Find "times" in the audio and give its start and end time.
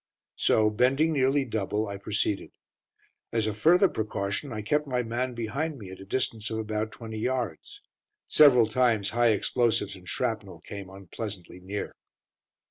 8.65-9.11